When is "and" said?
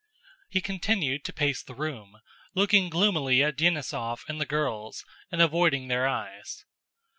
4.27-4.41, 5.31-5.43